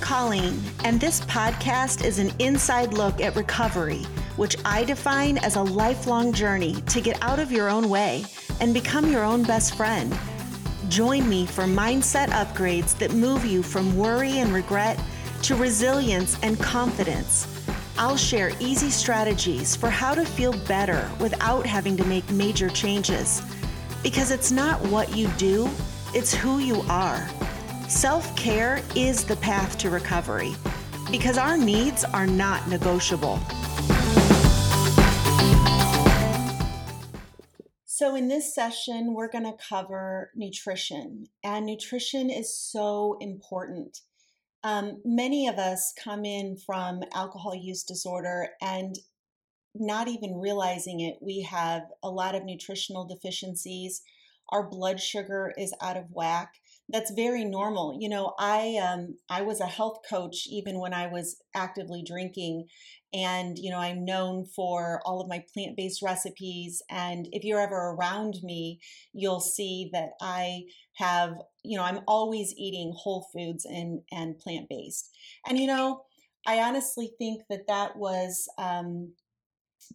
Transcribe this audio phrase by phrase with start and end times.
[0.00, 4.04] Colleen, and this podcast is an inside look at recovery,
[4.36, 8.24] which I define as a lifelong journey to get out of your own way
[8.60, 10.16] and become your own best friend.
[10.88, 14.98] Join me for mindset upgrades that move you from worry and regret
[15.42, 17.46] to resilience and confidence.
[17.98, 23.42] I'll share easy strategies for how to feel better without having to make major changes.
[24.02, 25.68] Because it's not what you do,
[26.14, 27.28] it's who you are.
[27.88, 30.54] Self care is the path to recovery
[31.10, 33.40] because our needs are not negotiable.
[37.86, 44.00] So, in this session, we're going to cover nutrition, and nutrition is so important.
[44.62, 48.98] Um, many of us come in from alcohol use disorder and
[49.74, 54.02] not even realizing it, we have a lot of nutritional deficiencies.
[54.50, 56.52] Our blood sugar is out of whack
[56.90, 57.96] that's very normal.
[58.00, 62.66] You know, I um, I was a health coach even when I was actively drinking,
[63.12, 66.82] and you know I'm known for all of my plant based recipes.
[66.90, 68.80] And if you're ever around me,
[69.12, 70.62] you'll see that I
[70.96, 75.10] have you know I'm always eating whole foods and and plant based.
[75.46, 76.04] And you know,
[76.46, 78.48] I honestly think that that was.
[78.58, 79.12] Um,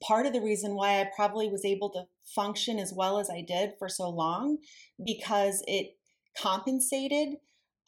[0.02, 3.42] part of the reason why I probably was able to function as well as I
[3.42, 4.58] did for so long
[5.06, 5.98] because it
[6.38, 7.38] compensated.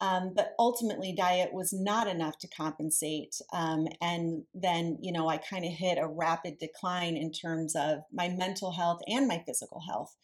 [0.00, 3.34] Um, but ultimately, diet was not enough to compensate.
[3.52, 8.00] Um, and then, you know, I kind of hit a rapid decline in terms of
[8.12, 10.14] my mental health and my physical health.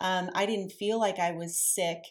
[0.00, 2.02] Um, I didn't feel like I was sick,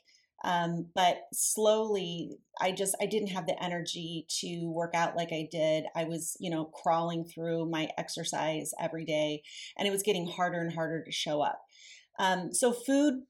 [0.44, 5.48] um, but slowly, I just I didn't have the energy to work out like I
[5.52, 5.86] did.
[5.96, 9.44] I was, you know, crawling through my exercise every day,
[9.78, 11.62] and it was getting harder and harder to show up.
[12.20, 13.24] Um, so, food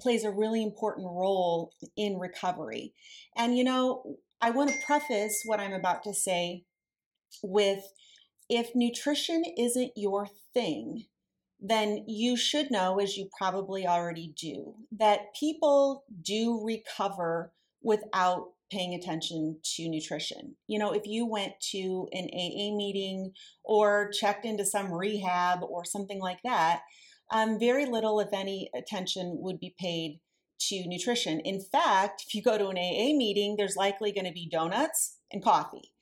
[0.00, 2.94] plays a really important role in recovery.
[3.36, 6.64] And, you know, I want to preface what I'm about to say
[7.42, 7.84] with
[8.48, 11.04] if nutrition isn't your thing,
[11.60, 17.52] then you should know, as you probably already do, that people do recover
[17.82, 20.56] without paying attention to nutrition.
[20.66, 23.32] You know, if you went to an AA meeting
[23.62, 26.80] or checked into some rehab or something like that,
[27.32, 30.20] um, very little, if any, attention would be paid
[30.68, 31.40] to nutrition.
[31.40, 35.16] In fact, if you go to an AA meeting, there's likely going to be donuts
[35.32, 35.92] and coffee.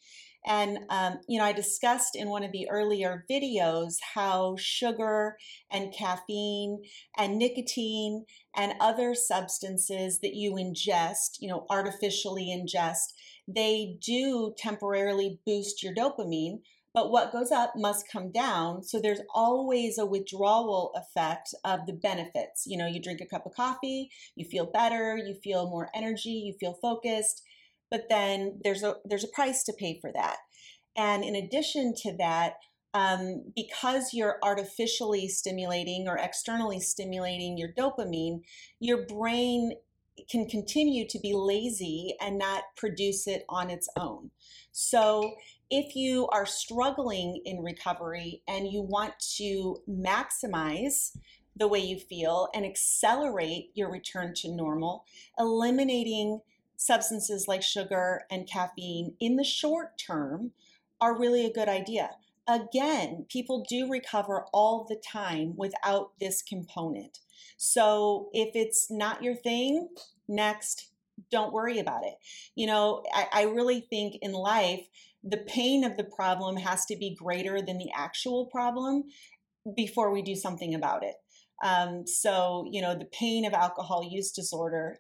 [0.47, 5.37] And, um, you know, I discussed in one of the earlier videos how sugar
[5.71, 6.83] and caffeine
[7.17, 8.25] and nicotine
[8.57, 13.13] and other substances that you ingest, you know, artificially ingest,
[13.47, 16.61] they do temporarily boost your dopamine,
[16.93, 18.83] but what goes up must come down.
[18.83, 22.65] So there's always a withdrawal effect of the benefits.
[22.67, 26.31] You know, you drink a cup of coffee, you feel better, you feel more energy,
[26.31, 27.43] you feel focused,
[27.91, 30.37] but then there's a there's a price to pay for that.
[30.97, 32.55] And in addition to that,
[32.95, 38.41] um, because you're artificially stimulating or externally stimulating your dopamine,
[38.81, 39.73] your brain
[40.29, 44.31] can continue to be lazy and not produce it on its own.
[44.73, 45.35] So
[45.71, 51.17] if you are struggling in recovery and you want to maximize
[51.57, 55.05] the way you feel and accelerate your return to normal,
[55.39, 56.41] eliminating
[56.77, 60.53] substances like sugar and caffeine in the short term
[61.01, 62.11] are really a good idea.
[62.49, 67.19] Again, people do recover all the time without this component.
[67.57, 69.89] So if it's not your thing,
[70.27, 70.91] next,
[71.31, 72.15] don't worry about it.
[72.55, 74.87] You know, I, I really think in life,
[75.23, 79.05] the pain of the problem has to be greater than the actual problem
[79.77, 81.15] before we do something about it.
[81.63, 84.99] Um, so, you know, the pain of alcohol use disorder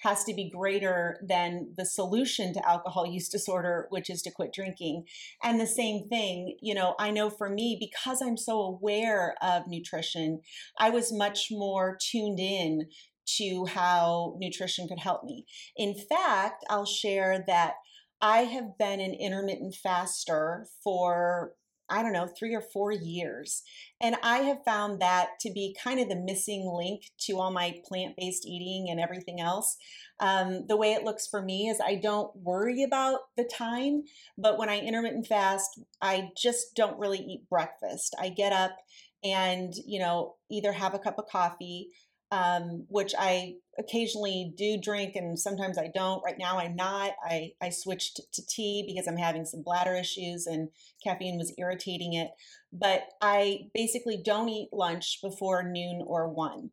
[0.00, 4.52] has to be greater than the solution to alcohol use disorder, which is to quit
[4.52, 5.04] drinking.
[5.42, 9.64] And the same thing, you know, I know for me, because I'm so aware of
[9.68, 10.40] nutrition,
[10.78, 12.88] I was much more tuned in
[13.36, 15.44] to how nutrition could help me.
[15.76, 17.74] In fact, I'll share that
[18.22, 21.54] I have been an intermittent faster for,
[21.88, 23.62] I don't know, three or four years.
[24.00, 27.80] And I have found that to be kind of the missing link to all my
[27.86, 29.76] plant based eating and everything else.
[30.20, 34.02] Um, the way it looks for me is I don't worry about the time,
[34.36, 38.14] but when I intermittent fast, I just don't really eat breakfast.
[38.20, 38.76] I get up
[39.24, 41.90] and, you know, either have a cup of coffee
[42.30, 46.22] um, which I occasionally do drink and sometimes I don't.
[46.24, 47.12] Right now I'm not.
[47.24, 50.68] I, I switched to tea because I'm having some bladder issues and
[51.02, 52.30] caffeine was irritating it.
[52.72, 56.70] But I basically don't eat lunch before noon or one.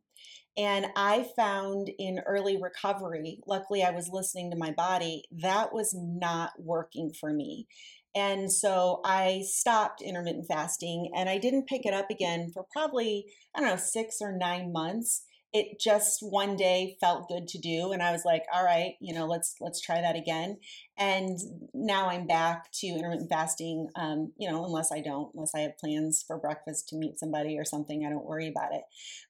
[0.56, 5.94] And I found in early recovery, luckily I was listening to my body, that was
[5.96, 7.68] not working for me.
[8.16, 13.26] And so I stopped intermittent fasting and I didn't pick it up again for probably,
[13.54, 15.22] I don't know, six or nine months.
[15.52, 17.92] It just one day felt good to do.
[17.92, 20.58] And I was like, all right, you know, let's, let's try that again.
[20.98, 21.38] And
[21.72, 25.78] now I'm back to intermittent fasting, um, you know, unless I don't, unless I have
[25.78, 28.82] plans for breakfast to meet somebody or something, I don't worry about it.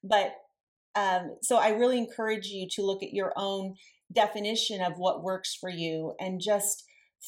[0.02, 0.34] But
[0.94, 3.76] um, so I really encourage you to look at your own
[4.12, 6.84] definition of what works for you and just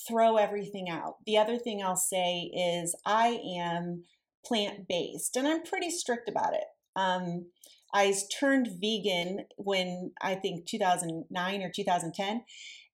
[0.08, 1.16] throw everything out.
[1.26, 4.04] The other thing I'll say is I am
[4.44, 6.64] plant based and I'm pretty strict about it.
[6.96, 7.46] Um,
[7.92, 12.44] I turned vegan when I think 2009 or 2010,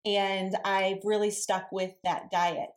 [0.04, 2.70] and I've really stuck with that diet.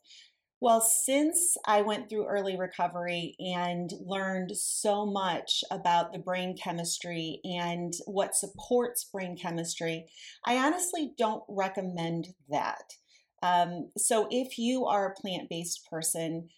[0.62, 7.40] Well, since I went through early recovery and learned so much about the brain chemistry
[7.46, 10.08] and what supports brain chemistry,
[10.46, 12.94] I honestly don't recommend that.
[13.42, 16.50] Um, so if you are a plant based person,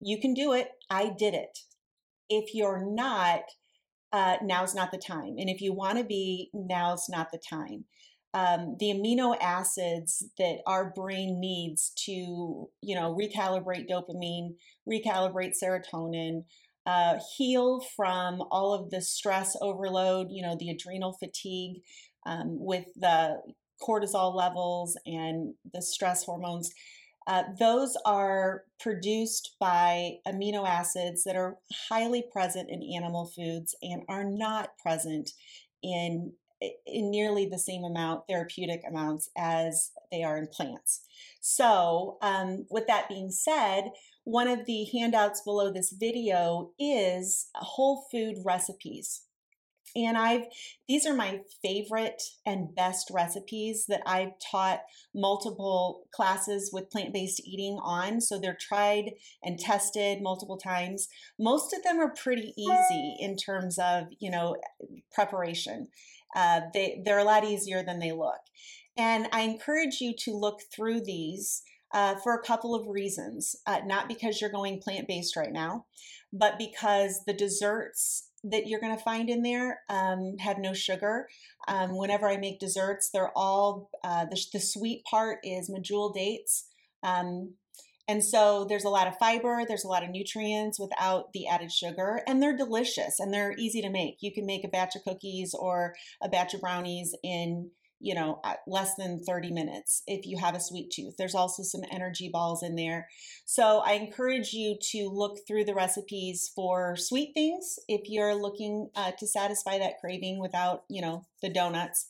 [0.00, 0.72] you can do it.
[0.90, 1.60] I did it.
[2.28, 3.40] If you're not,
[4.12, 5.36] uh, now's not the time.
[5.38, 7.84] And if you want to be, now's not the time.
[8.32, 14.54] Um, the amino acids that our brain needs to, you know, recalibrate dopamine,
[14.88, 16.44] recalibrate serotonin,
[16.86, 21.82] uh, heal from all of the stress overload, you know, the adrenal fatigue
[22.24, 23.40] um, with the
[23.82, 26.70] cortisol levels and the stress hormones.
[27.26, 31.58] Uh, those are produced by amino acids that are
[31.88, 35.30] highly present in animal foods and are not present
[35.82, 36.32] in
[36.86, 41.00] in nearly the same amount therapeutic amounts as they are in plants.
[41.40, 43.90] So, um, with that being said,
[44.24, 49.22] one of the handouts below this video is whole food recipes.
[49.96, 50.44] And I've,
[50.88, 54.82] these are my favorite and best recipes that I've taught
[55.14, 58.20] multiple classes with plant based eating on.
[58.20, 61.08] So they're tried and tested multiple times.
[61.38, 64.56] Most of them are pretty easy in terms of, you know,
[65.12, 65.88] preparation.
[66.36, 68.40] Uh, they, they're a lot easier than they look.
[68.96, 71.62] And I encourage you to look through these
[71.92, 73.56] uh, for a couple of reasons.
[73.66, 75.86] Uh, not because you're going plant based right now,
[76.32, 81.28] but because the desserts that you're going to find in there um, have no sugar.
[81.68, 86.66] Um, whenever I make desserts, they're all uh, the, the, sweet part is medjool dates.
[87.02, 87.54] Um,
[88.08, 91.70] and so there's a lot of fiber, there's a lot of nutrients without the added
[91.70, 94.16] sugar, and they're delicious and they're easy to make.
[94.20, 98.40] You can make a batch of cookies or a batch of brownies in you know,
[98.66, 101.16] less than 30 minutes if you have a sweet tooth.
[101.18, 103.08] There's also some energy balls in there.
[103.44, 108.88] So I encourage you to look through the recipes for sweet things if you're looking
[108.96, 112.06] uh, to satisfy that craving without, you know, the donuts.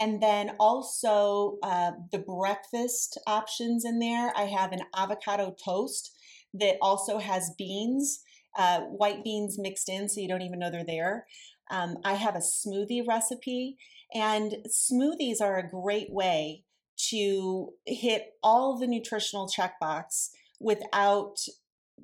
[0.00, 4.32] And then also uh, the breakfast options in there.
[4.34, 6.16] I have an avocado toast
[6.54, 8.20] that also has beans,
[8.56, 11.26] uh, white beans mixed in, so you don't even know they're there.
[11.70, 13.76] Um, I have a smoothie recipe
[14.14, 16.64] and smoothies are a great way
[17.10, 21.36] to hit all the nutritional checkbox without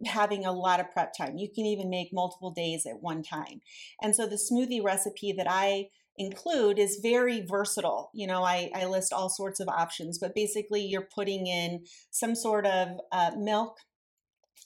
[0.07, 1.37] having a lot of prep time.
[1.37, 3.61] You can even make multiple days at one time.
[4.03, 8.11] And so the smoothie recipe that I include is very versatile.
[8.15, 12.35] You know, I, I list all sorts of options, but basically you're putting in some
[12.35, 13.79] sort of uh, milk,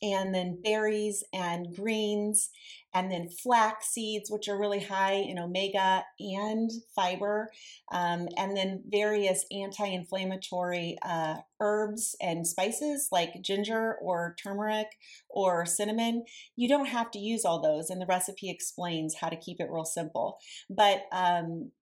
[0.03, 2.51] and then berries and greens,
[2.95, 7.51] and then flax seeds, which are really high in omega and fiber,
[7.93, 14.89] um, and then various anti inflammatory uh, herbs and spices like ginger or turmeric
[15.29, 16.25] or cinnamon.
[16.57, 19.71] You don't have to use all those, and the recipe explains how to keep it
[19.71, 20.39] real simple.
[20.71, 21.73] But um,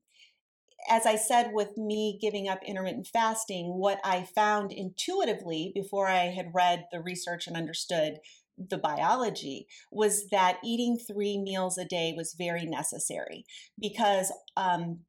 [0.89, 6.27] as I said, with me giving up intermittent fasting, what I found intuitively before I
[6.27, 8.19] had read the research and understood
[8.59, 13.45] the biology was that eating three meals a day was very necessary
[13.79, 15.01] because um,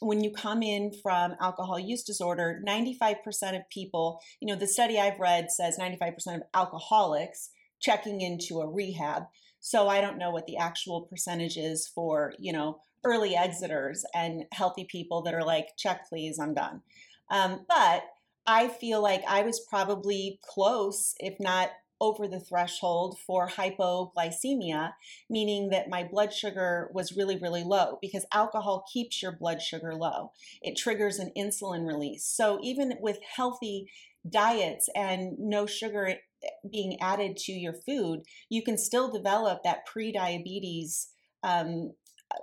[0.00, 3.16] when you come in from alcohol use disorder, 95%
[3.56, 8.68] of people, you know, the study I've read says 95% of alcoholics checking into a
[8.68, 9.24] rehab.
[9.60, 14.44] So I don't know what the actual percentage is for, you know, early exiters and
[14.52, 16.82] healthy people that are like, check, please, I'm done.
[17.30, 18.02] Um, but
[18.46, 21.70] I feel like I was probably close, if not
[22.00, 24.92] over the threshold for hypoglycemia,
[25.30, 29.94] meaning that my blood sugar was really, really low because alcohol keeps your blood sugar
[29.94, 30.32] low.
[30.60, 32.24] It triggers an insulin release.
[32.24, 33.88] So even with healthy
[34.28, 39.86] diets and no sugar eh, being added to your food, you can still develop that
[39.86, 41.08] pre-diabetes
[41.42, 41.92] um,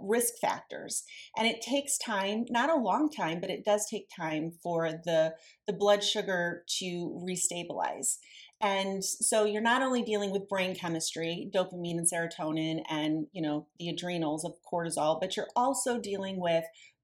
[0.02, 1.04] risk factors.
[1.38, 5.36] And it takes time, not a long time, but it does take time for the,
[5.68, 8.18] the blood sugar to restabilize.
[8.62, 13.68] And so you're not only dealing with brain chemistry, dopamine and serotonin and, you know,
[13.78, 16.64] the adrenals of cortisol, but you're also dealing with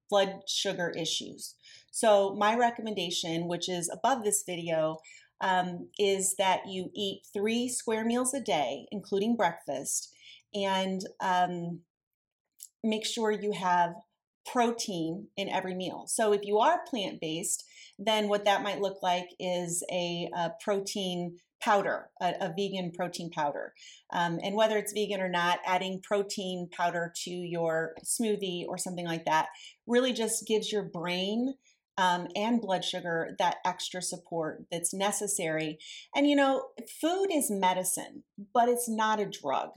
[0.09, 1.55] blood sugar issues.
[1.91, 5.00] So my recommendation, which is above this video,
[5.41, 10.13] um, is that you eat three square meals a day, including breakfast,
[10.53, 11.81] and um,
[12.83, 13.93] make sure you have
[14.45, 16.05] protein in every meal.
[16.07, 17.63] So if you are plant based,
[17.98, 23.29] then what that might look like is a, a protein powder, a, a, vegan protein
[23.29, 23.74] powder.
[24.13, 29.05] Um, and whether it's vegan or not, adding protein powder to your smoothie or something
[29.05, 29.48] like that
[29.86, 31.55] really just gives your brain
[31.98, 35.79] um, and blood sugar that extra support that's necessary.
[36.15, 36.67] And you know,
[37.01, 39.71] food is medicine, but it's not a drug.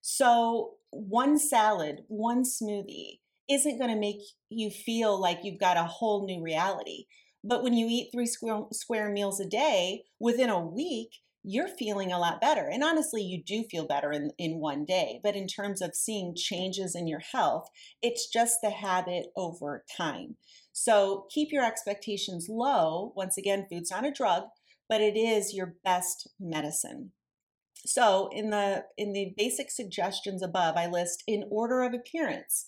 [0.00, 3.18] So one salad, one smoothie
[3.50, 7.04] isn't going to make you feel like you've got a whole new reality.
[7.42, 11.10] But when you eat three square, square meals a day within a week,
[11.42, 12.66] you're feeling a lot better.
[12.72, 15.20] And honestly, you do feel better in, in one day.
[15.22, 17.68] But in terms of seeing changes in your health,
[18.00, 20.36] it's just the habit over time.
[20.72, 23.12] So keep your expectations low.
[23.14, 24.44] Once again, food's not a drug,
[24.88, 27.12] but it is your best medicine.
[27.86, 32.66] So in the in the basic suggestions above, I list in order of appearance.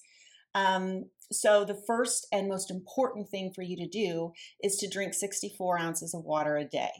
[0.54, 4.32] Um, so the first and most important thing for you to do
[4.62, 6.90] is to drink 64 ounces of water a day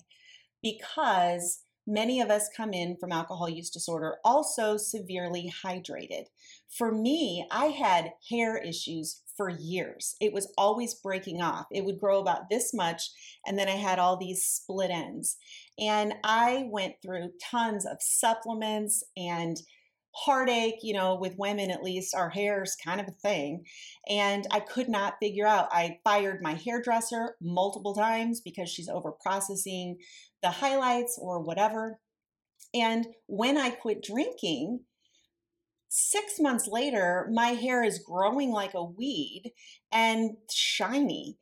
[0.63, 6.25] because many of us come in from alcohol use disorder also severely hydrated.
[6.69, 10.17] For me, I had hair issues for years.
[10.21, 11.67] It was always breaking off.
[11.71, 13.11] It would grow about this much,
[13.47, 15.37] and then I had all these split ends.
[15.79, 19.61] And I went through tons of supplements and
[20.17, 23.65] heartache, you know, with women at least, our hair is kind of a thing.
[24.09, 25.69] And I could not figure out.
[25.71, 29.99] I fired my hairdresser multiple times because she's over processing
[30.47, 31.99] the highlights or whatever.
[32.73, 34.81] And when I quit drinking,
[35.89, 39.53] six months later, my hair is growing like a weed
[39.93, 41.37] and shiny.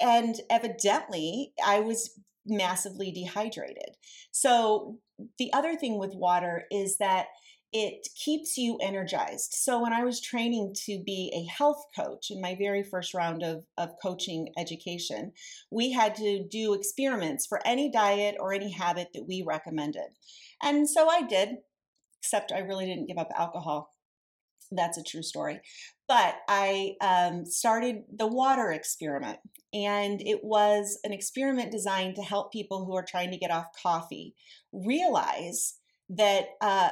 [0.00, 3.90] And evidently, I was massively dehydrated.
[4.32, 4.98] So,
[5.38, 7.26] the other thing with water is that
[7.84, 9.52] it keeps you energized.
[9.52, 13.42] So, when I was training to be a health coach in my very first round
[13.42, 15.32] of, of coaching education,
[15.70, 20.08] we had to do experiments for any diet or any habit that we recommended.
[20.62, 21.56] And so I did
[22.26, 23.90] except I really didn't give up alcohol.
[24.72, 25.60] That's a true story.
[26.08, 29.38] But I um, started the water experiment,
[29.72, 33.66] and it was an experiment designed to help people who are trying to get off
[33.80, 34.34] coffee
[34.72, 35.74] realize
[36.08, 36.90] that uh,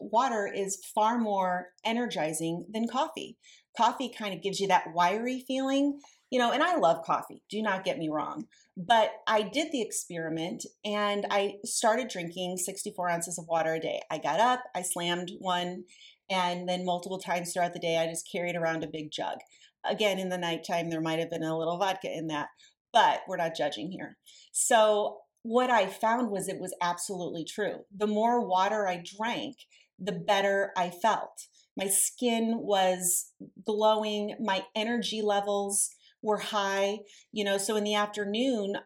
[0.00, 3.36] water is far more energizing than coffee.
[3.76, 6.00] Coffee kind of gives you that wiry feeling,
[6.30, 8.46] you know, and I love coffee, do not get me wrong.
[8.76, 14.00] But I did the experiment and I started drinking 64 ounces of water a day.
[14.10, 15.84] I got up, I slammed one,
[16.28, 19.38] and then multiple times throughout the day, I just carried around a big jug.
[19.84, 22.48] Again, in the nighttime, there might have been a little vodka in that,
[22.92, 24.16] but we're not judging here.
[24.52, 27.84] So, what I found was it was absolutely true.
[27.96, 29.54] The more water I drank,
[29.98, 31.46] the better I felt.
[31.76, 33.32] My skin was
[33.64, 35.90] glowing, my energy levels
[36.22, 37.00] were high,
[37.32, 38.76] you know, so in the afternoon,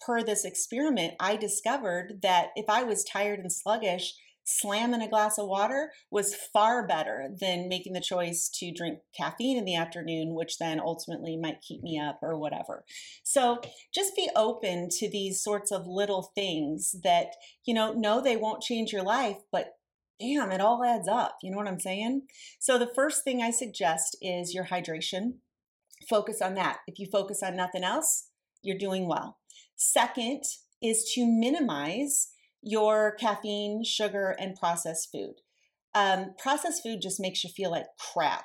[0.00, 4.14] per this experiment, I discovered that if I was tired and sluggish,
[4.44, 9.58] slamming a glass of water was far better than making the choice to drink caffeine
[9.58, 12.84] in the afternoon, which then ultimately might keep me up or whatever.
[13.22, 13.60] So
[13.94, 18.62] just be open to these sorts of little things that, you know, no, they won't
[18.62, 19.74] change your life, but
[20.20, 21.38] damn, it all adds up.
[21.42, 22.22] You know what I'm saying?
[22.58, 25.34] So the first thing I suggest is your hydration
[26.08, 26.78] focus on that.
[26.86, 28.28] If you focus on nothing else,
[28.62, 29.38] you're doing well.
[29.76, 30.42] Second
[30.82, 32.28] is to minimize
[32.62, 35.36] your caffeine, sugar, and processed food.
[35.94, 38.44] Um, processed food just makes you feel like crap.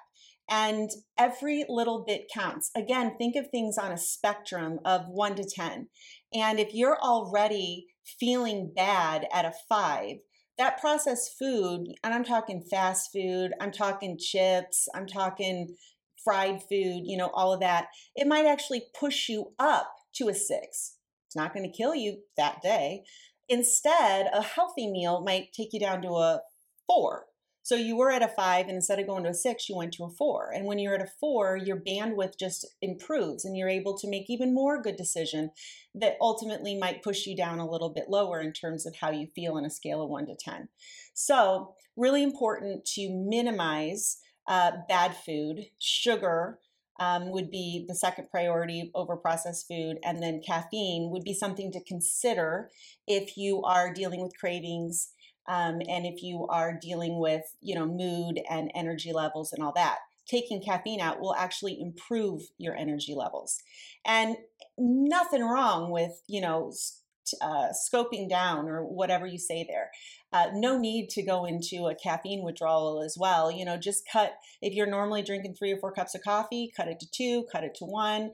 [0.50, 2.70] And every little bit counts.
[2.76, 5.88] Again, think of things on a spectrum of one to 10.
[6.34, 7.88] And if you're already
[8.20, 10.18] feeling bad at a five,
[10.58, 15.76] that processed food, and I'm talking fast food, I'm talking chips, I'm talking
[16.24, 20.34] fried food, you know, all of that, it might actually push you up to a
[20.34, 20.98] six.
[21.28, 23.04] It's not going to kill you that day.
[23.48, 26.42] Instead, a healthy meal might take you down to a
[26.88, 27.26] four.
[27.66, 29.92] So you were at a five, and instead of going to a six, you went
[29.94, 30.52] to a four.
[30.54, 34.30] And when you're at a four, your bandwidth just improves, and you're able to make
[34.30, 35.50] even more good decision
[35.96, 39.26] that ultimately might push you down a little bit lower in terms of how you
[39.34, 40.70] feel on a scale of one to ten.
[41.16, 45.66] So really important to minimize uh, bad food.
[45.80, 46.60] Sugar
[47.00, 49.98] um, would be the second priority over processed food.
[50.04, 52.70] And then caffeine would be something to consider
[53.08, 55.10] if you are dealing with cravings
[55.48, 59.74] um, and if you are dealing with, you know, mood and energy levels and all
[59.76, 59.98] that.
[60.28, 63.62] Taking caffeine out will actually improve your energy levels.
[64.06, 64.38] And
[64.78, 66.74] nothing wrong with, you know,
[67.42, 69.92] uh, scoping down or whatever you say there.
[70.34, 73.52] Uh, no need to go into a caffeine withdrawal as well.
[73.52, 76.88] You know, just cut, if you're normally drinking three or four cups of coffee, cut
[76.88, 78.32] it to two, cut it to one.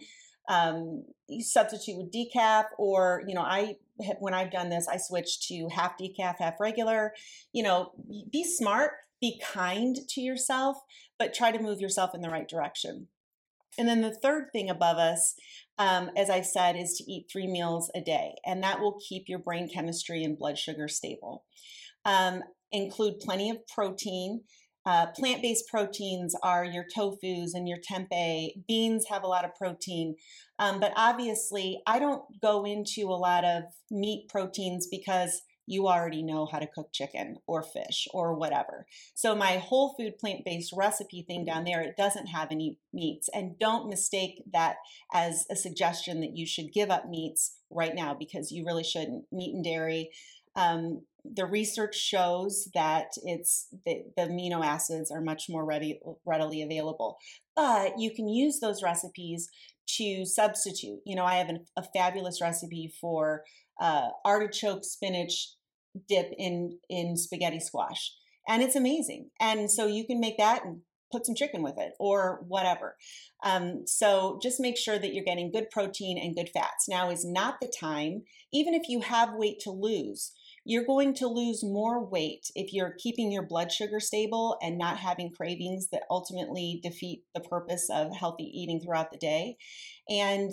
[0.52, 1.06] Um,
[1.40, 3.78] substitute with decaf, or, you know, I,
[4.20, 7.14] when I've done this, I switch to half decaf, half regular.
[7.54, 7.94] You know,
[8.30, 8.92] be smart,
[9.22, 10.76] be kind to yourself,
[11.18, 13.08] but try to move yourself in the right direction.
[13.78, 15.36] And then the third thing above us,
[15.78, 19.30] um, as I've said, is to eat three meals a day, and that will keep
[19.30, 21.46] your brain chemistry and blood sugar stable.
[22.04, 22.44] Um,
[22.74, 24.42] include plenty of protein.
[24.86, 28.54] Uh, Plant based proteins are your tofus and your tempeh.
[28.68, 30.16] Beans have a lot of protein.
[30.60, 36.24] Um, but obviously, I don't go into a lot of meat proteins because you already
[36.24, 38.86] know how to cook chicken or fish or whatever.
[39.14, 43.30] So my whole food plant-based recipe thing down there, it doesn't have any meats.
[43.34, 44.78] And don't mistake that
[45.14, 49.26] as a suggestion that you should give up meats right now because you really shouldn't.
[49.32, 50.10] Meat and dairy.
[50.56, 56.62] Um, the research shows that it's the, the amino acids are much more ready, readily
[56.62, 57.18] available.
[57.56, 59.50] But you can use those recipes
[59.98, 61.00] to substitute.
[61.06, 63.44] You know, I have an, a fabulous recipe for
[63.80, 65.56] uh, artichoke spinach
[66.08, 68.14] dip in in spaghetti squash
[68.48, 70.82] and it's amazing and so you can make that and
[71.12, 72.96] put some chicken with it or whatever
[73.44, 77.26] um, so just make sure that you're getting good protein and good fats now is
[77.26, 80.32] not the time even if you have weight to lose
[80.64, 84.98] you're going to lose more weight if you're keeping your blood sugar stable and not
[84.98, 89.58] having cravings that ultimately defeat the purpose of healthy eating throughout the day
[90.10, 90.52] and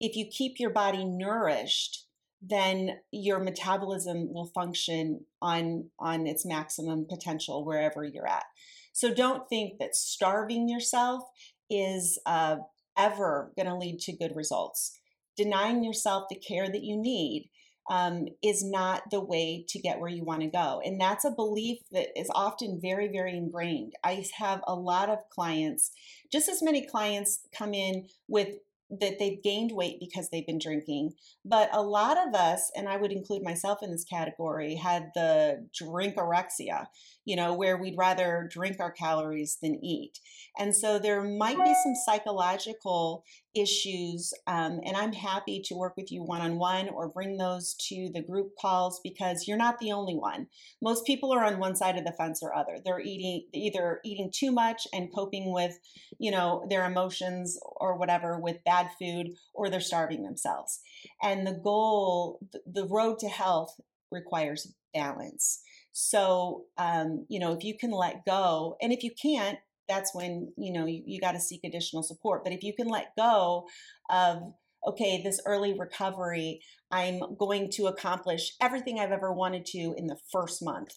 [0.00, 2.06] if you keep your body nourished
[2.42, 8.44] then your metabolism will function on on its maximum potential wherever you're at.
[8.92, 11.22] So don't think that starving yourself
[11.68, 12.56] is uh,
[12.96, 14.98] ever going to lead to good results.
[15.36, 17.49] Denying yourself the care that you need
[17.90, 20.80] um, is not the way to get where you want to go.
[20.84, 23.94] And that's a belief that is often very, very ingrained.
[24.04, 25.90] I have a lot of clients,
[26.32, 28.54] just as many clients come in with
[29.00, 31.12] that they've gained weight because they've been drinking.
[31.44, 35.68] But a lot of us, and I would include myself in this category, had the
[35.80, 36.86] drinkorexia,
[37.24, 40.18] you know, where we'd rather drink our calories than eat.
[40.58, 44.32] And so there might be some psychological issues.
[44.46, 48.10] Um, and I'm happy to work with you one on one or bring those to
[48.12, 50.46] the group calls because you're not the only one.
[50.80, 52.78] Most people are on one side of the fence or other.
[52.84, 55.78] They're eating either eating too much and coping with,
[56.18, 60.80] you know, their emotions or whatever with bad food, or they're starving themselves.
[61.22, 65.60] And the goal, the road to health requires balance.
[65.92, 69.58] So, um, you know, if you can let go, and if you can't,
[69.90, 72.44] that's when you know you, you got to seek additional support.
[72.44, 73.66] But if you can let go
[74.08, 74.38] of
[74.86, 76.58] okay this early recovery
[76.90, 80.94] i'm going to accomplish everything i've ever wanted to in the first month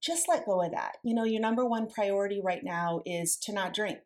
[0.00, 0.96] just let go of that.
[1.04, 3.98] You know your number one priority right now is to not drink.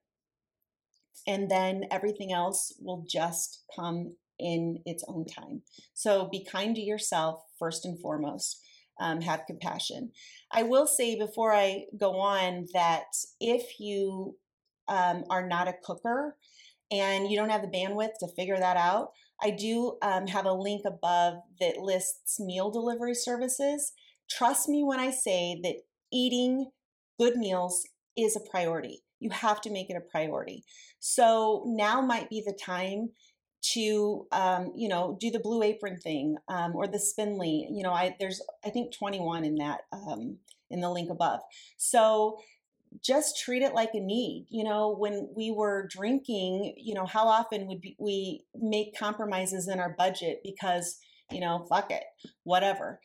[1.26, 5.62] And then everything else will just come in its own time.
[5.94, 8.60] So be kind to yourself first and foremost
[9.00, 10.10] um, have compassion.
[10.52, 13.06] I will say before I go on that
[13.40, 14.36] if you
[14.88, 16.36] um, are not a cooker
[16.90, 19.10] and you don't have the bandwidth to figure that out,
[19.42, 23.92] I do um, have a link above that lists meal delivery services.
[24.30, 25.76] Trust me when I say that
[26.12, 26.70] eating
[27.18, 29.02] good meals is a priority.
[29.20, 30.64] You have to make it a priority.
[30.98, 33.10] So now might be the time
[33.62, 37.92] to um, you know do the blue apron thing um, or the spinly you know
[37.92, 40.38] i there's i think 21 in that um,
[40.72, 41.40] in the link above.
[41.76, 42.38] So
[43.02, 47.26] just treat it like a need you know when we were drinking you know how
[47.26, 50.98] often would we make compromises in our budget because
[51.30, 52.02] you know fuck it
[52.44, 53.00] whatever.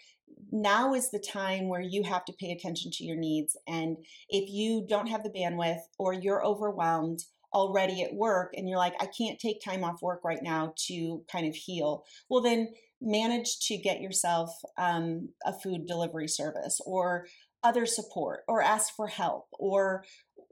[0.51, 3.97] Now is the time where you have to pay attention to your needs and
[4.29, 7.23] if you don't have the bandwidth or you're overwhelmed
[7.57, 11.23] already at work and you're like, I can't take time off work right now to
[11.31, 12.69] kind of heal, well, then
[13.01, 17.25] manage to get yourself um, a food delivery service or
[17.63, 20.03] other support or ask for help or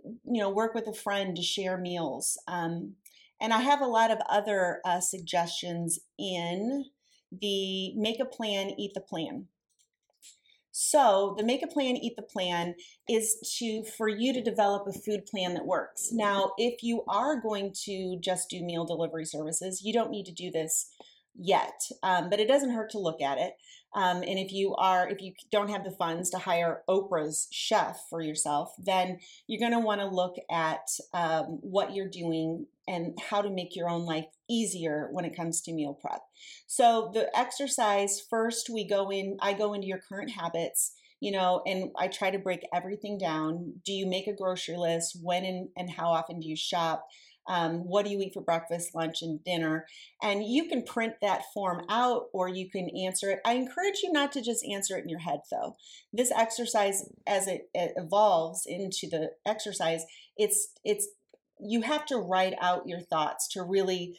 [0.04, 2.94] you know work with a friend to share meals um,
[3.40, 6.86] and i have a lot of other uh, suggestions in
[7.42, 9.48] the make a plan eat the plan
[10.78, 12.76] So the make a plan, eat the plan
[13.08, 16.10] is to for you to develop a food plan that works.
[16.12, 20.34] Now, if you are going to just do meal delivery services, you don't need to
[20.34, 20.90] do this
[21.34, 23.54] yet, um, but it doesn't hurt to look at it.
[23.94, 28.02] Um, and if you are, if you don't have the funds to hire Oprah's chef
[28.10, 33.18] for yourself, then you're going to want to look at um, what you're doing and
[33.30, 36.22] how to make your own life easier when it comes to meal prep.
[36.68, 39.38] So the exercise first, we go in.
[39.42, 43.76] I go into your current habits you know, and I try to break everything down.
[43.86, 45.18] Do you make a grocery list?
[45.24, 47.08] When and, and how often do you shop?
[47.48, 49.86] um, what do you eat for breakfast, lunch, and dinner?
[50.22, 53.40] And you can print that form out or you can answer it.
[53.46, 55.76] I encourage you not to just answer it in your head, though.
[56.12, 60.04] This exercise, as it, it evolves into the exercise,
[60.38, 61.08] it's it's
[61.60, 64.18] you have to write out your thoughts to really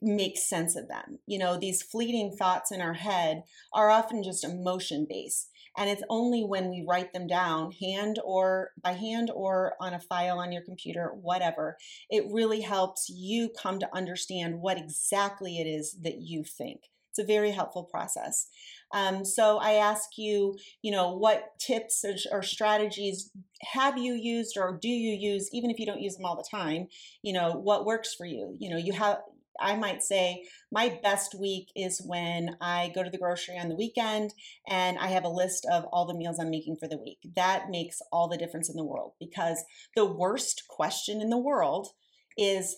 [0.00, 1.18] make sense of them.
[1.26, 5.50] You know, these fleeting thoughts in our head are often just emotion based.
[5.78, 10.00] And it's only when we write them down, hand or by hand or on a
[10.00, 11.76] file on your computer, whatever,
[12.08, 16.84] it really helps you come to understand what exactly it is that you think.
[17.10, 18.48] It's a very helpful process.
[18.92, 23.30] Um, so I ask you, you know, what tips or, or, strategies
[23.72, 26.48] have you used or do you use, even if you don't use them all the
[26.48, 26.86] time?
[27.22, 28.56] You know, what works for you?
[28.58, 29.18] You know, you have
[29.60, 33.76] I might say my best week is when I go to the grocery on the
[33.76, 34.34] weekend
[34.68, 37.18] and I have a list of all the meals I'm making for the week.
[37.36, 41.88] That makes all the difference in the world because the worst question in the world
[42.36, 42.76] is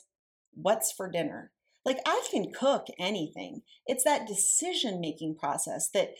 [0.54, 1.52] what's for dinner?
[1.88, 3.62] Like I can cook anything.
[3.86, 6.10] It's that decision making process that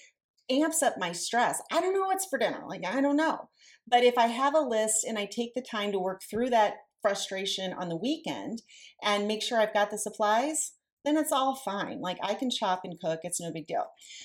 [0.50, 1.60] amps up my stress.
[1.70, 2.62] I don't know what's for dinner.
[2.66, 3.50] Like I don't know.
[3.86, 6.76] But if I have a list and I take the time to work through that
[7.02, 8.62] frustration on the weekend
[9.02, 10.72] and make sure I've got the supplies,
[11.04, 12.00] then it's all fine.
[12.00, 13.84] Like I can chop and cook, it's no big deal.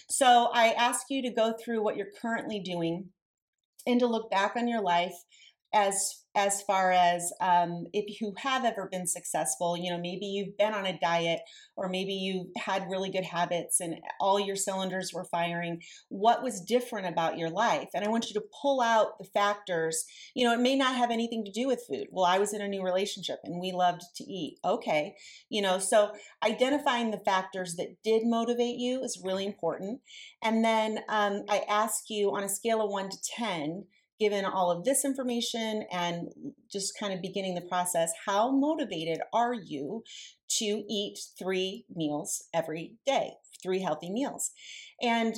[0.09, 3.09] So I ask you to go through what you're currently doing
[3.85, 5.15] and to look back on your life
[5.73, 10.57] as as far as um, if you have ever been successful you know maybe you've
[10.57, 11.41] been on a diet
[11.75, 16.61] or maybe you had really good habits and all your cylinders were firing what was
[16.61, 17.89] different about your life?
[17.93, 21.11] And i want you to pull out the factors you know it may not have
[21.11, 22.07] anything to do with food.
[22.11, 24.57] Well i was in a new relationship and we loved to eat.
[24.65, 25.15] Okay.
[25.49, 26.11] You know so
[26.43, 30.01] identifying the factors that did motivate you is really important.
[30.41, 33.85] And then um, i ask you on a scale of 1 to 10
[34.23, 36.29] given all of this information and
[36.71, 40.01] just kind of beginning the process, how motivated are you
[40.47, 43.31] to eat three meals every day,
[43.61, 44.51] three healthy meals?
[45.01, 45.35] And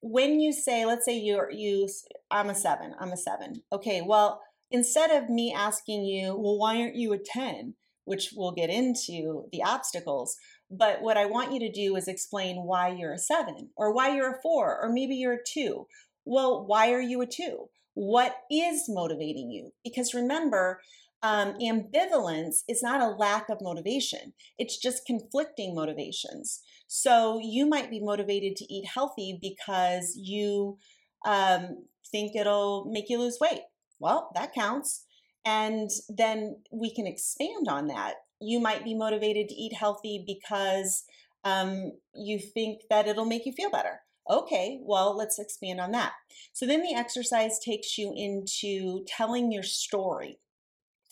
[0.00, 1.88] when you say, let's say you're you,
[2.28, 3.62] I'm a seven, I'm a seven.
[3.72, 4.40] Okay, well,
[4.72, 7.74] instead of me asking you, well, why aren't you a 10?
[8.06, 10.36] Which we'll get into the obstacles.
[10.68, 14.16] But what I want you to do is explain why you're a seven, or why
[14.16, 15.86] you're a four, or maybe you're a two.
[16.24, 17.68] Well, why are you a two?
[17.96, 19.70] What is motivating you?
[19.82, 20.82] Because remember,
[21.22, 26.60] um, ambivalence is not a lack of motivation, it's just conflicting motivations.
[26.86, 30.76] So you might be motivated to eat healthy because you
[31.24, 33.62] um, think it'll make you lose weight.
[33.98, 35.06] Well, that counts.
[35.46, 38.16] And then we can expand on that.
[38.42, 41.04] You might be motivated to eat healthy because
[41.44, 44.00] um, you think that it'll make you feel better.
[44.28, 46.12] Okay, well, let's expand on that.
[46.52, 50.38] So then the exercise takes you into telling your story.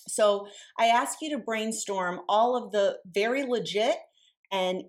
[0.08, 0.48] So
[0.78, 3.96] I ask you to brainstorm all of the very legit
[4.52, 4.84] and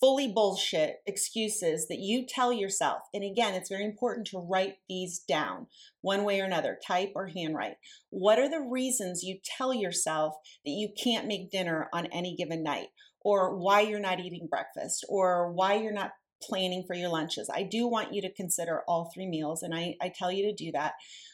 [0.00, 3.02] fully bullshit excuses that you tell yourself.
[3.12, 5.66] And again, it's very important to write these down
[6.02, 7.76] one way or another, type or handwrite.
[8.10, 12.62] What are the reasons you tell yourself that you can't make dinner on any given
[12.62, 12.88] night?
[13.22, 17.50] Or why you're not eating breakfast, or why you're not planning for your lunches.
[17.52, 20.64] I do want you to consider all three meals, and I, I tell you to
[20.64, 20.92] do that.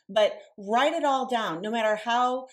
[0.09, 2.47] But write it all down, no matter how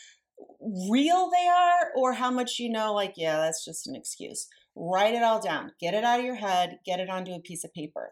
[0.89, 4.47] real they are or how much you know, like, yeah, that's just an excuse.
[4.75, 7.63] Write it all down, get it out of your head, get it onto a piece
[7.63, 8.11] of paper.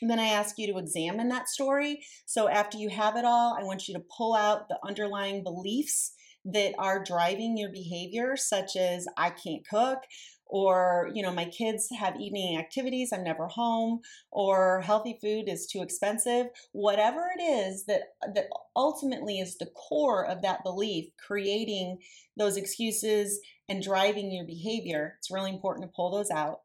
[0.00, 2.04] And then I ask you to examine that story.
[2.26, 6.12] So after you have it all, I want you to pull out the underlying beliefs
[6.46, 10.00] that are driving your behavior, such as I can't cook,
[10.46, 15.66] or you know my kids have evening activities i'm never home or healthy food is
[15.66, 21.98] too expensive whatever it is that that ultimately is the core of that belief creating
[22.36, 26.60] those excuses and driving your behavior it's really important to pull those out.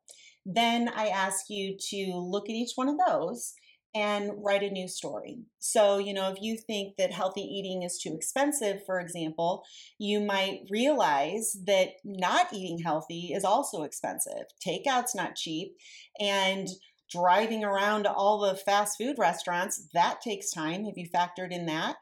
[0.45, 3.53] Then i ask you to look at each one of those
[3.95, 5.39] and write a new story.
[5.57, 9.63] So, you know, if you think that healthy eating is too expensive, for example,
[9.97, 14.43] you might realize that not eating healthy is also expensive.
[14.65, 15.75] Takeout's not cheap.
[16.19, 16.67] And
[17.11, 20.85] driving around all the fast food restaurants, that takes time.
[20.85, 21.95] Have you factored in that?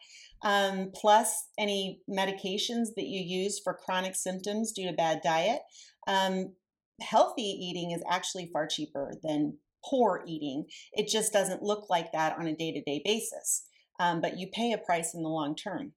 [0.44, 5.62] Um, plus any medications that you use for chronic symptoms due to bad diet.
[6.08, 6.54] Um,
[7.02, 10.66] healthy eating is actually far cheaper than poor eating.
[10.94, 13.64] It just doesn't look like that on a day to day basis.
[14.00, 15.94] Um, but you pay a price in the long term.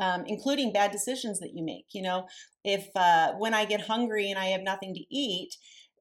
[0.00, 1.86] Um, including bad decisions that you make.
[1.90, 2.28] You know,
[2.62, 5.56] if uh, when I get hungry and I have nothing to eat,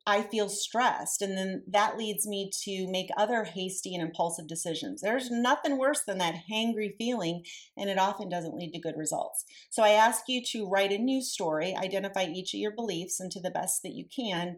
[0.07, 1.21] I feel stressed.
[1.21, 5.01] And then that leads me to make other hasty and impulsive decisions.
[5.01, 7.43] There's nothing worse than that hangry feeling,
[7.75, 9.43] and it often doesn't lead to good results.
[9.69, 13.29] So I ask you to write a news story, identify each of your beliefs, and
[13.33, 14.55] to the best that you can,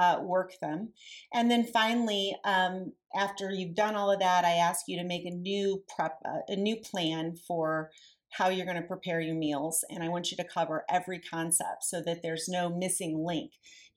[0.00, 0.92] uh, work them.
[1.34, 5.26] And then finally, um, after you've done all of that, I ask you to make
[5.26, 7.90] a new prep, uh, a new plan for
[8.32, 9.84] how you're going to prepare your meals.
[9.90, 13.50] And I want you to cover every concept so that there's no missing link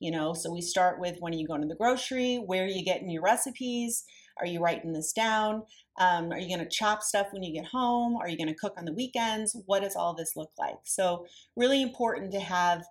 [0.03, 0.33] you know?
[0.33, 2.35] So we start with when are you going to the grocery?
[2.35, 4.03] Where are you getting your recipes?
[4.37, 5.63] Are you writing this down?
[5.97, 8.17] Um, are you going to chop stuff when you get home?
[8.17, 9.55] Are you going to cook on the weekends?
[9.65, 10.75] What does all this look like?
[10.83, 12.83] So really important to have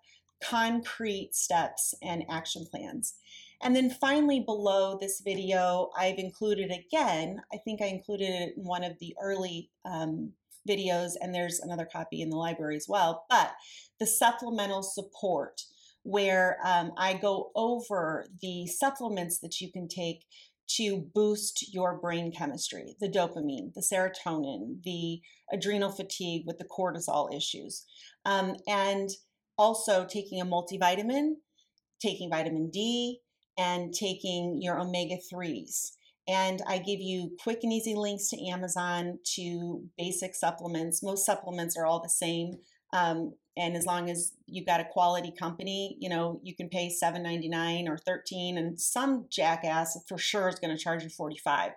[0.42, 3.14] concrete steps and action plans
[3.62, 8.64] and then finally below this video i've included again i think i included it in
[8.64, 10.32] one of the early um,
[10.68, 13.52] videos and there's another copy in the library as well but
[13.98, 15.62] the supplemental support
[16.04, 20.24] where um, I go over the supplements that you can take
[20.76, 25.20] to boost your brain chemistry the dopamine, the serotonin, the
[25.52, 27.84] adrenal fatigue with the cortisol issues.
[28.24, 29.10] Um, and
[29.62, 31.34] also taking a multivitamin,
[32.00, 33.20] taking vitamin D,
[33.56, 35.92] and taking your omega 3s.
[36.28, 41.02] And I give you quick and easy links to Amazon to basic supplements.
[41.02, 42.54] Most supplements are all the same.
[42.92, 46.90] Um, and as long as you've got a quality company you know you can pay
[46.90, 51.72] 7.99 or 13 and some jackass for sure is going to charge you 45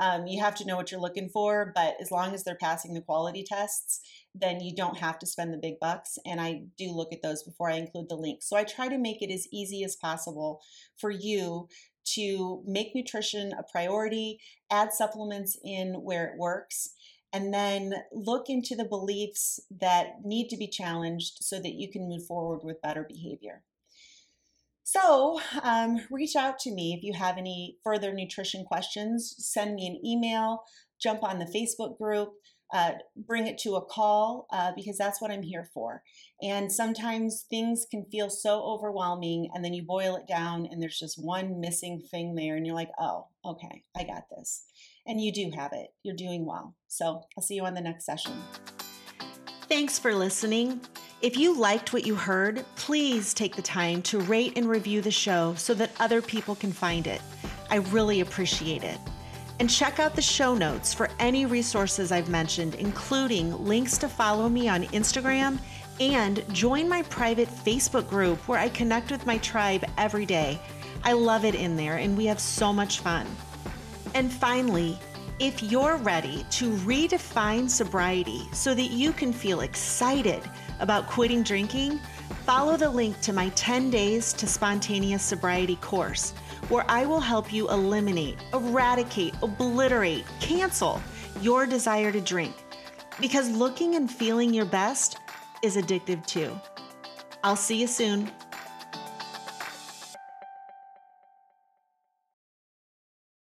[0.00, 2.94] um, you have to know what you're looking for but as long as they're passing
[2.94, 4.00] the quality tests
[4.40, 7.42] then you don't have to spend the big bucks and i do look at those
[7.42, 10.60] before i include the link so i try to make it as easy as possible
[10.96, 11.68] for you
[12.04, 14.38] to make nutrition a priority
[14.70, 16.90] add supplements in where it works
[17.32, 22.08] and then look into the beliefs that need to be challenged so that you can
[22.08, 23.62] move forward with better behavior.
[24.82, 29.34] So, um, reach out to me if you have any further nutrition questions.
[29.36, 30.62] Send me an email,
[30.98, 32.32] jump on the Facebook group,
[32.72, 36.02] uh, bring it to a call uh, because that's what I'm here for.
[36.42, 40.98] And sometimes things can feel so overwhelming, and then you boil it down, and there's
[40.98, 44.64] just one missing thing there, and you're like, oh, okay, I got this
[45.08, 45.88] and you do have it.
[46.04, 46.76] You're doing well.
[46.86, 48.32] So I'll see you on the next session.
[49.62, 50.80] Thanks for listening.
[51.20, 55.10] If you liked what you heard, please take the time to rate and review the
[55.10, 57.20] show so that other people can find it.
[57.70, 58.98] I really appreciate it.
[59.60, 64.48] And check out the show notes for any resources I've mentioned, including links to follow
[64.48, 65.58] me on Instagram
[66.00, 70.60] and join my private Facebook group where I connect with my tribe every day.
[71.02, 73.26] I love it in there and we have so much fun.
[74.14, 74.96] And finally,
[75.40, 80.42] if you're ready to redefine sobriety so that you can feel excited
[80.80, 82.00] about quitting drinking,
[82.44, 86.32] follow the link to my 10 Days to Spontaneous Sobriety course,
[86.68, 91.00] where I will help you eliminate, eradicate, obliterate, cancel
[91.40, 92.54] your desire to drink.
[93.20, 95.18] Because looking and feeling your best
[95.62, 96.58] is addictive too.
[97.42, 98.30] I'll see you soon.